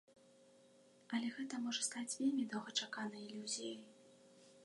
[1.17, 3.79] Але гэта можа стаць вельмі доўгачаканай ілюзіяй!